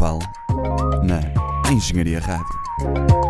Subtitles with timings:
[0.00, 0.18] Carnaval
[1.04, 1.20] na
[1.70, 3.29] Engenharia Rádio.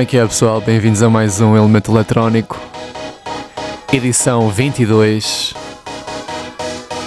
[0.00, 0.62] Como é que é, pessoal?
[0.62, 2.58] Bem-vindos a mais um Elemento Eletrónico,
[3.92, 5.52] edição 22.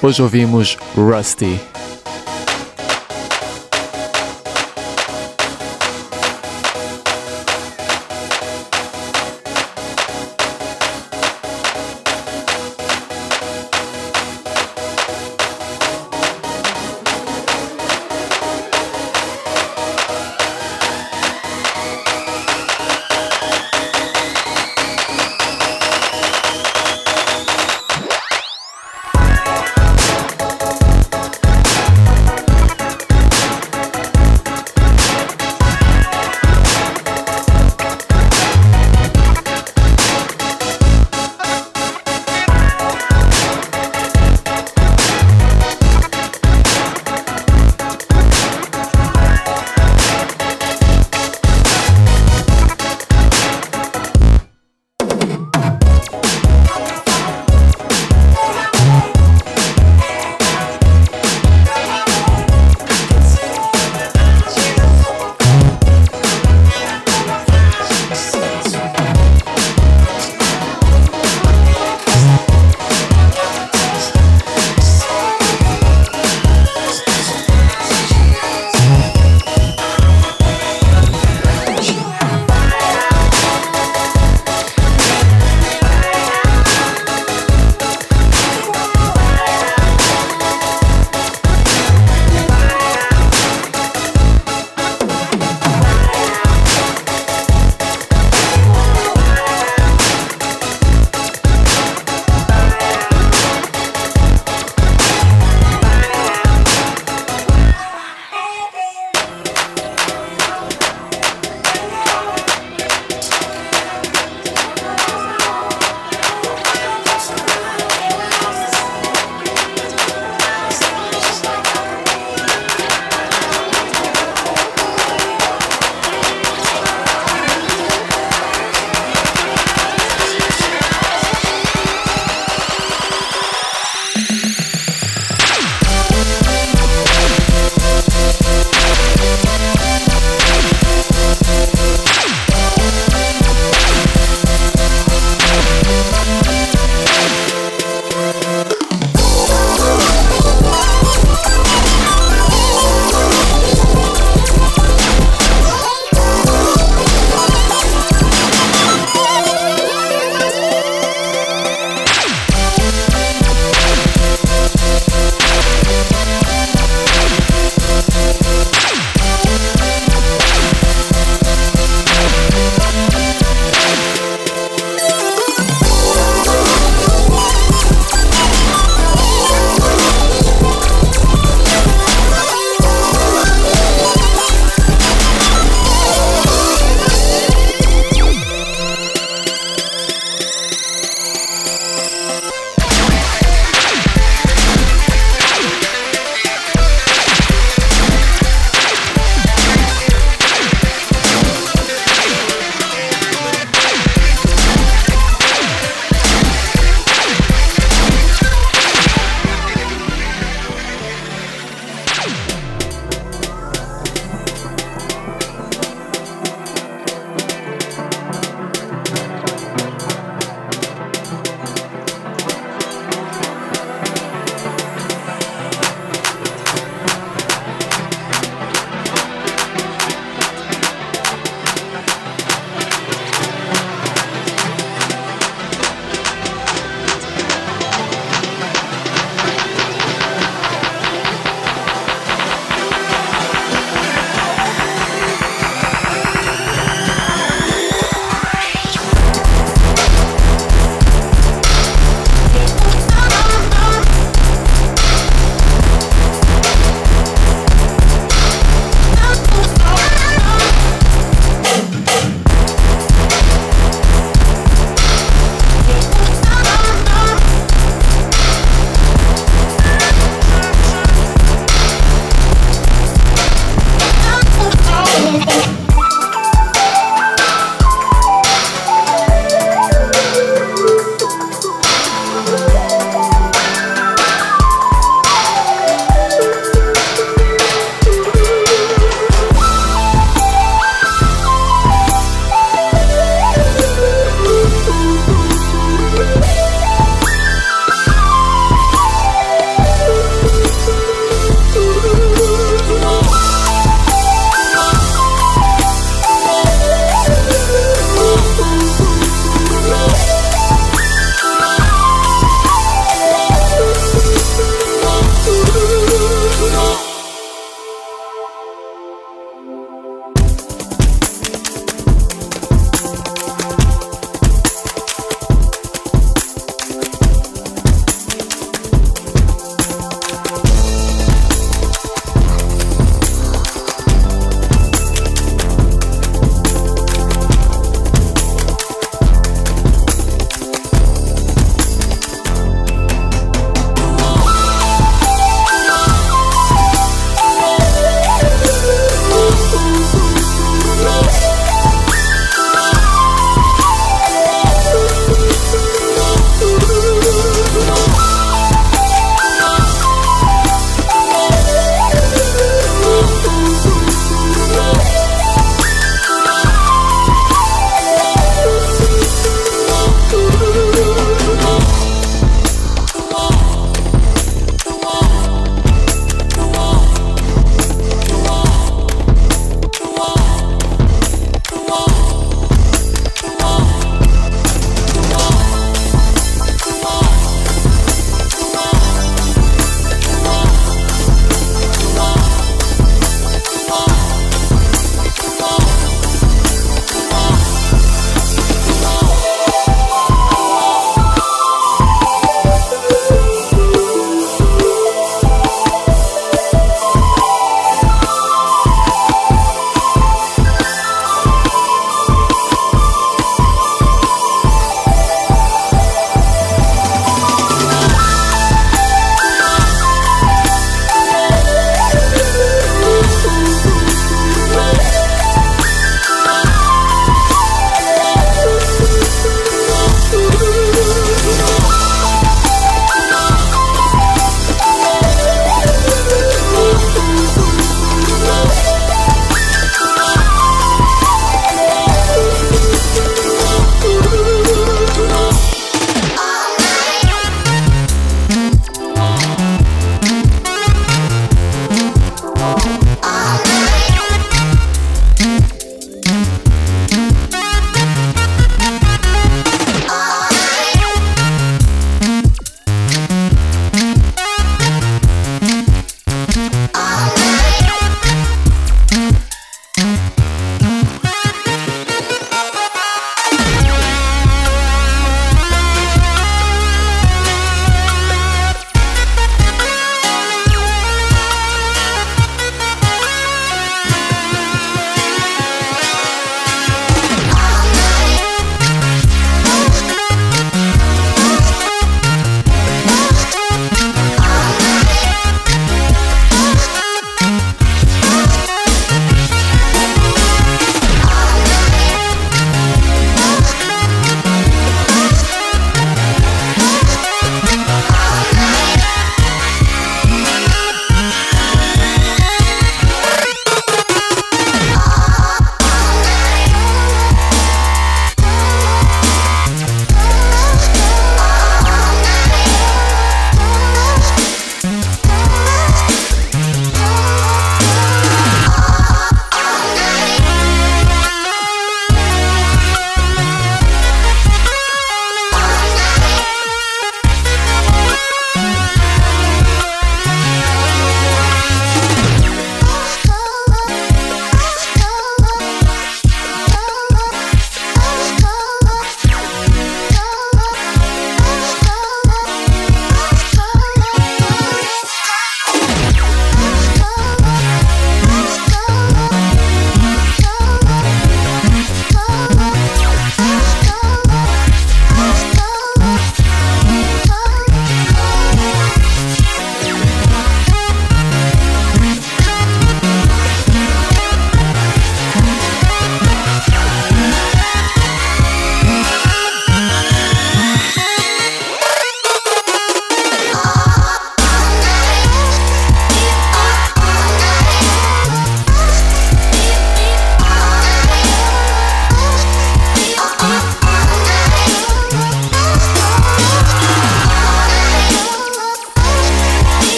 [0.00, 1.60] Hoje ouvimos Rusty.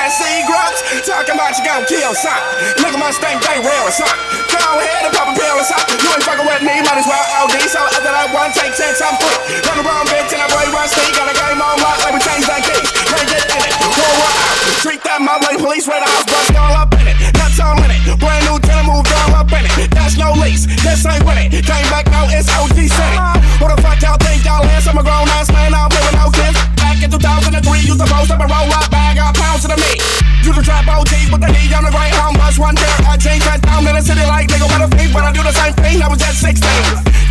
[0.00, 0.80] That sea grubs.
[1.04, 2.40] Talking about you gon' kill son.
[2.80, 4.08] Look at my stank, they real son.
[4.48, 6.00] Go ahead and pop a pill or something.
[6.00, 7.60] You ain't fucking with me, might as well OD.
[7.68, 9.60] So after that one take sense, I'm free.
[9.68, 11.04] Run around, bitch, and I boy rusty.
[11.12, 12.80] Got a game on lock, let me change that key.
[12.80, 13.74] Can't get in it.
[13.92, 14.56] Pull one out.
[14.80, 17.16] Treat that my like police right house, bust all up in it.
[17.36, 18.00] Nuts all in it.
[18.16, 19.92] Brand new tenant moved all up in it.
[19.92, 20.64] That's no lease.
[20.80, 21.66] This ain't it.
[21.68, 23.18] Came back now, it's OG City.
[23.60, 24.88] What the fuck y'all think y'all is?
[24.88, 26.56] I'm a grown ass man, I'm living no kids.
[26.80, 27.52] Back in 2003,
[27.84, 28.89] used to post up a roll up
[31.40, 32.96] OG the knee on the right home bus one there.
[33.08, 35.40] I change that down in the city like nigga, what a feet, but I do
[35.40, 36.04] the same thing.
[36.04, 36.60] I was at 16.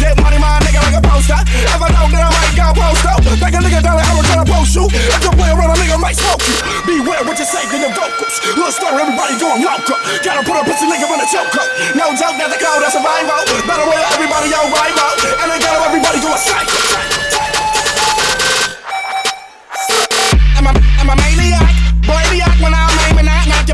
[0.01, 1.37] Get money, my nigga, like a poster.
[1.45, 3.21] If I don't, I might go post up.
[3.37, 4.85] Back a nigga down arrow trying to post you.
[4.89, 6.57] If you play around, a nigga might smoke you.
[6.89, 8.35] Beware what you say to your vocals.
[8.57, 9.99] Little story, everybody going local.
[10.25, 11.69] Gotta put a pussy nigga in a choke up.
[11.93, 13.45] No joke, that's the code, that's survival.
[13.69, 15.11] Better way everybody your rival.
[15.37, 16.77] And they got everybody going psycho.
[20.57, 21.71] I'm a, I'm a maniac,
[22.07, 22.78] brainiac when I'm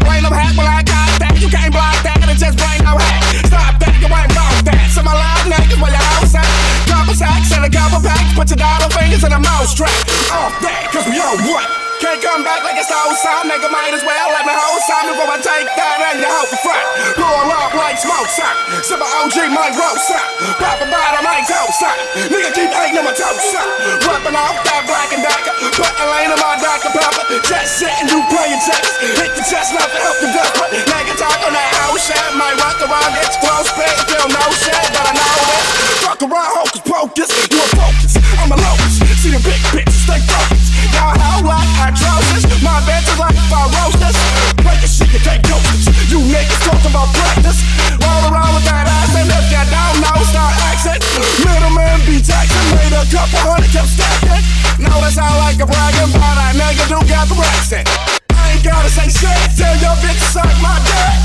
[0.06, 1.34] brain up hat when I got that.
[1.42, 3.22] You can't block that, and it just brain no hat.
[3.50, 4.86] Stop that, you ain't wrong that.
[4.94, 6.48] So my loud niggas where your house at.
[6.88, 8.32] Couple sacks and a couple packs.
[8.38, 9.92] Put your dollar fingers in a mouse trap.
[10.32, 11.85] Off that, cause we on what?
[12.04, 13.72] Can't come back like it's time, nigga.
[13.72, 16.60] Might as well let me hold time before I take that and you hope for
[16.68, 16.84] frat.
[17.16, 18.52] Roll up like smoke, son.
[18.84, 20.26] Sip a OG, my roast, son.
[20.60, 21.96] Pop a I ain't toast, son.
[22.28, 23.68] Nigga keep hating on my toast, son.
[24.04, 25.56] Whipping off that black and decker.
[25.72, 26.92] Put a lane in my Dr.
[26.92, 27.24] Pepper.
[27.48, 28.88] Just sitting, you playing chess.
[29.16, 30.30] Hit the chest, not to help the.
[30.36, 32.20] But nigga talk on that house shit.
[32.36, 34.84] Might rock around, get close, spit, feel no shit.
[34.92, 35.68] But I know this.
[36.04, 37.30] Fuck around, hocus pocus.
[37.50, 39.00] You a focus, I'm a locust.
[39.24, 40.65] See the big bitches, stay focused.
[40.96, 42.48] Y'all how like atrocious.
[42.64, 44.16] My bench is like ferocious.
[44.64, 47.60] Break your shit, you can't coach You niggas talk about practice.
[48.00, 51.04] Roll around with that ass, and if you don't know, start accent.
[51.44, 54.44] Middleman be taxing, made a couple hundred, kept stacking.
[54.80, 57.88] Know that sound like a bragging, but I nigga do got the accent.
[58.32, 61.16] I ain't gotta say shit, tell your bitch suck my dick.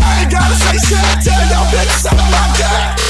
[0.00, 3.09] I ain't gotta say shit, tell your bitch suck my dick.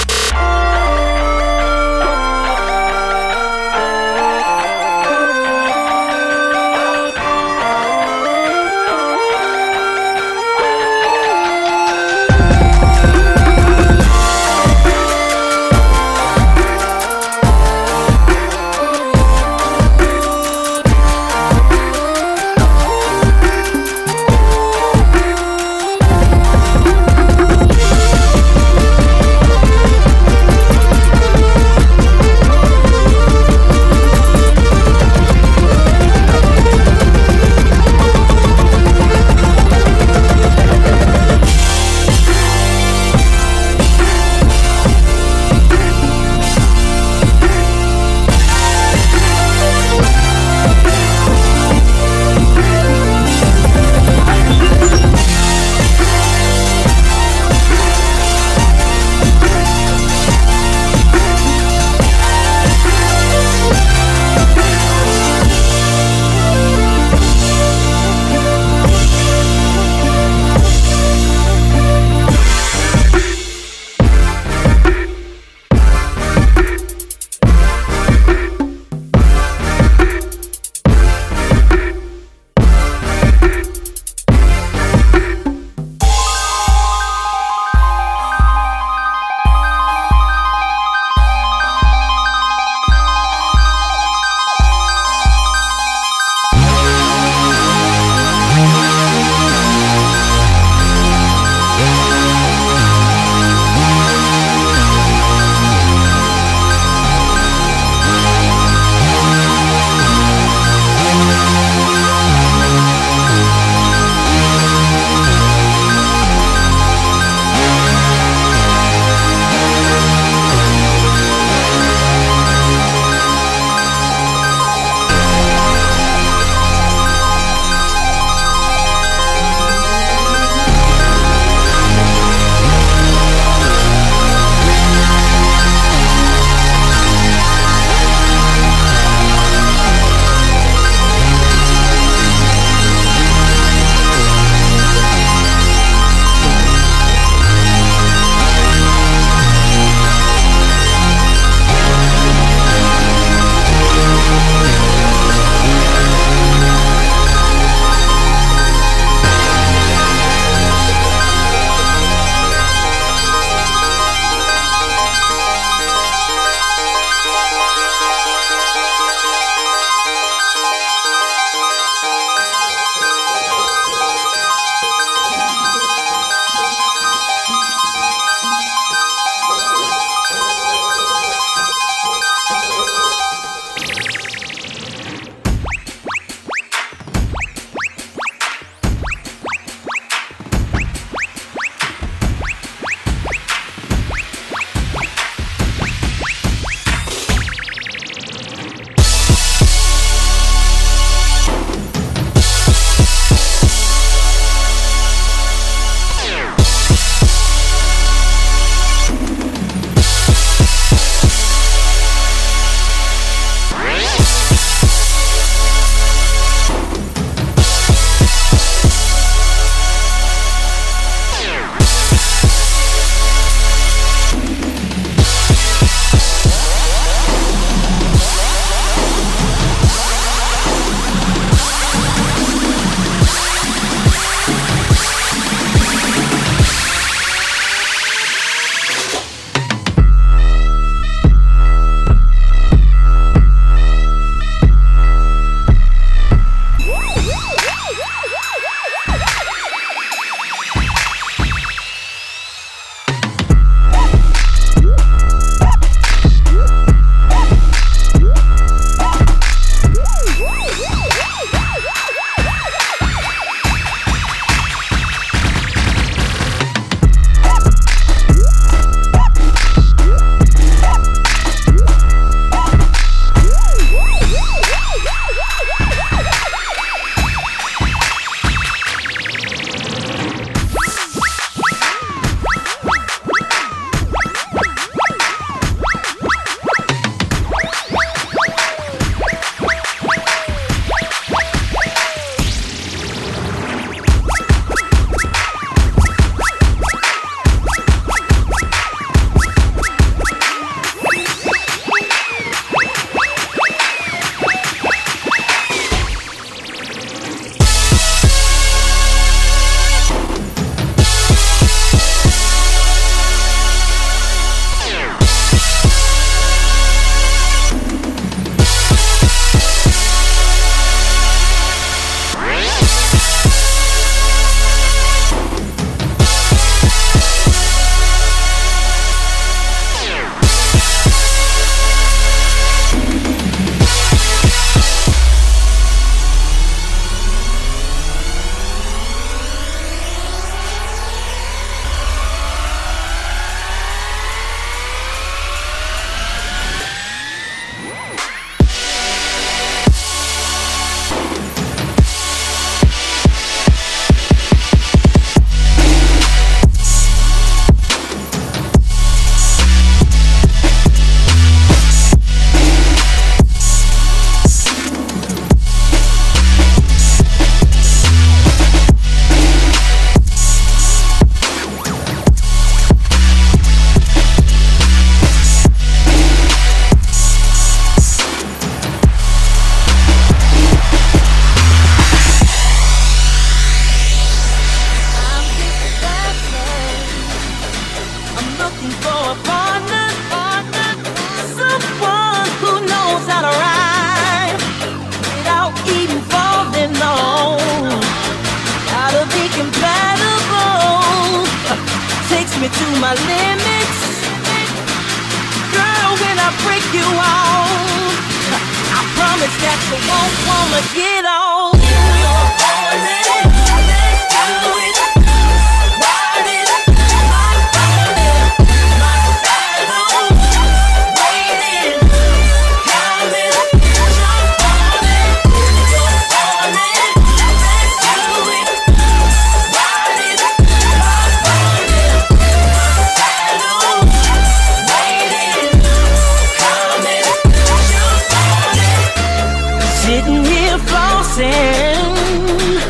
[441.40, 442.80] Flossing,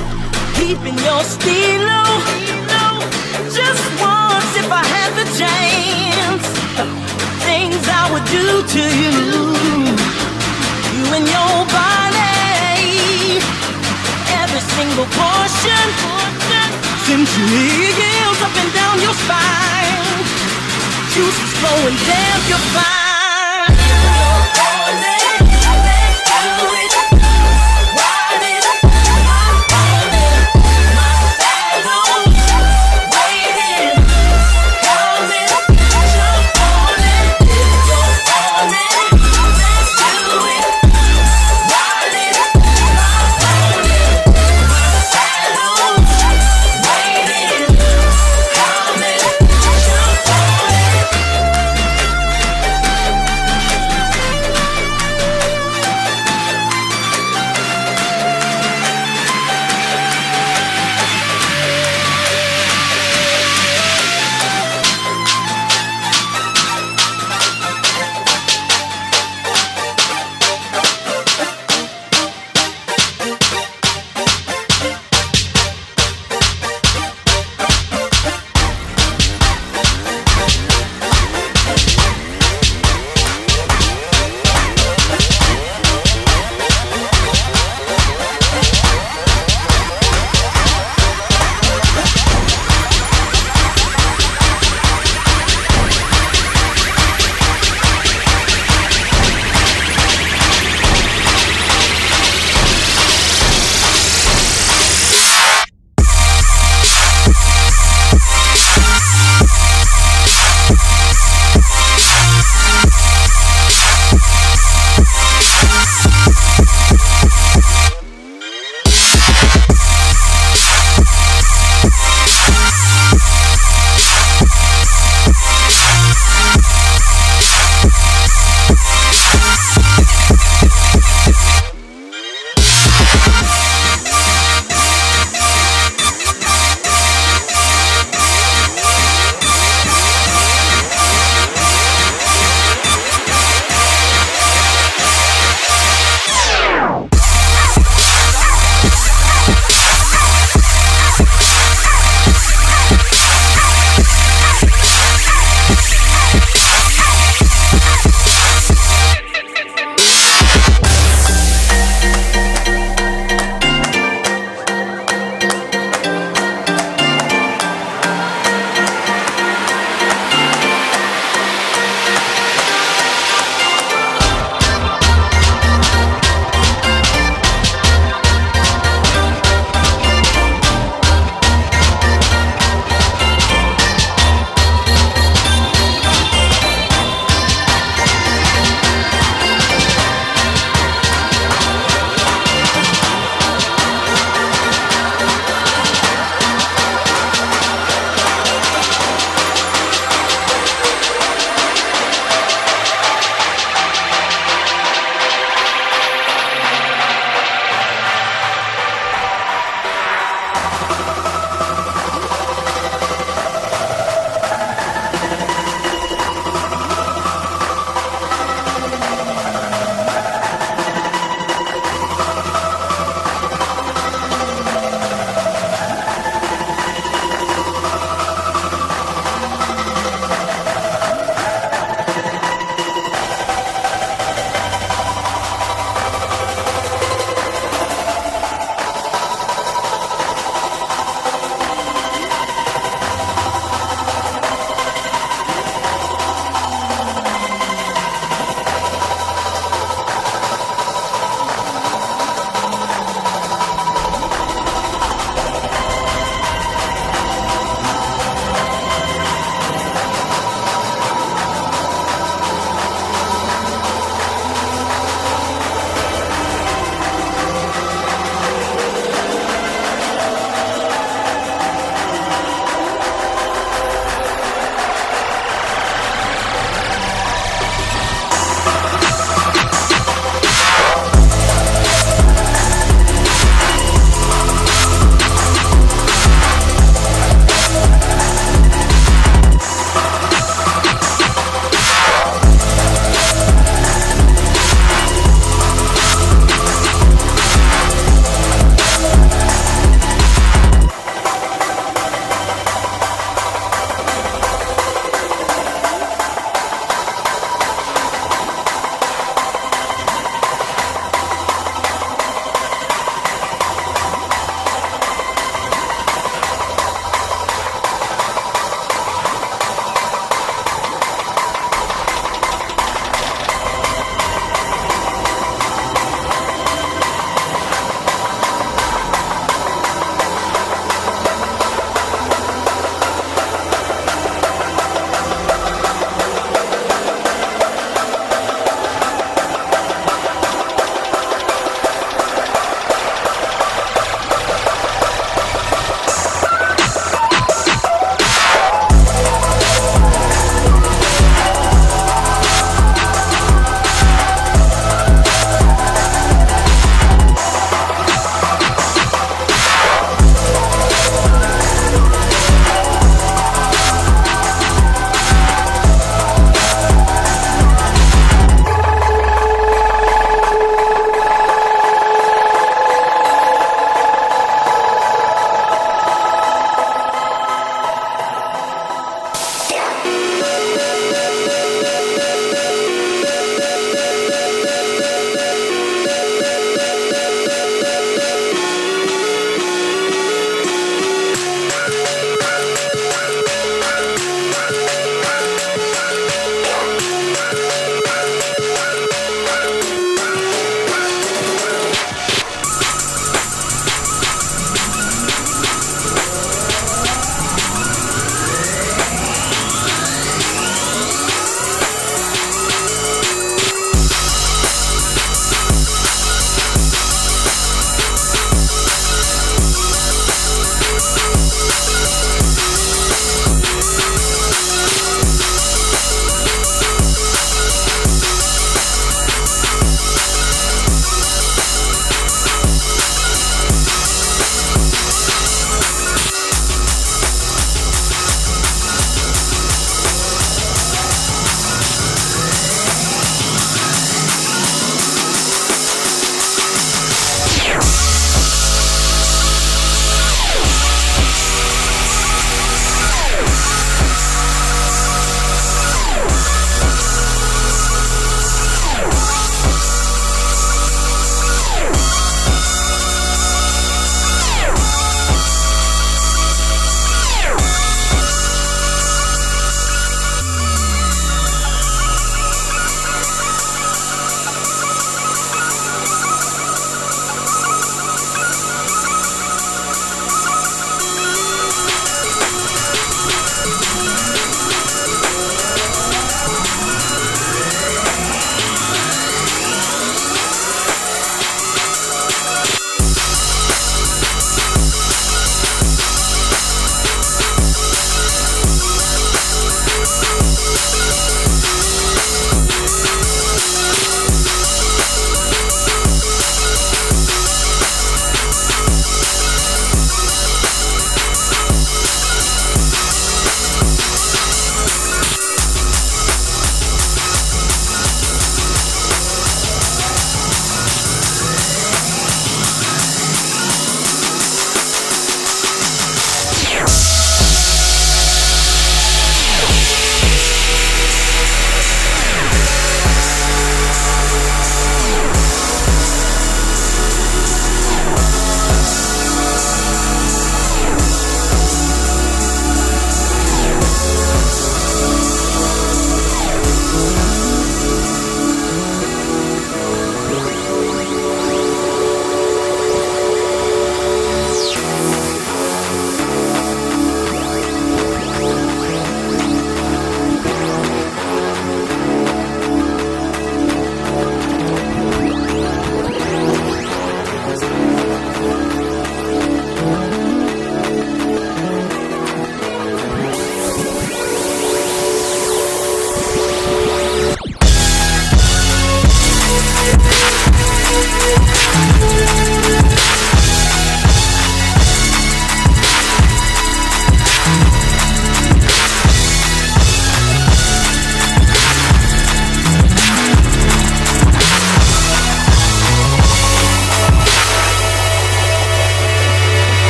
[0.55, 2.03] keeping your stilo.
[3.51, 6.47] Just once, if I had the chance,
[7.47, 9.17] things I would do to you,
[10.95, 13.43] you and your body,
[14.43, 15.87] every single portion,
[17.07, 20.19] sensory yields up and down your spine,
[21.13, 23.00] juices flowing down your spine.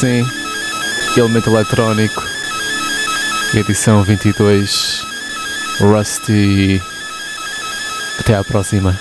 [0.00, 0.26] Assim.
[1.14, 2.22] Elemento eletrónico.
[3.52, 5.04] Edição 22.
[5.78, 6.80] Rusty.
[8.18, 8.98] Até à próxima.